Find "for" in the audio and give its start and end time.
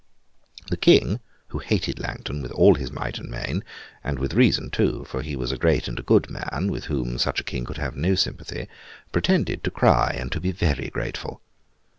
5.07-5.21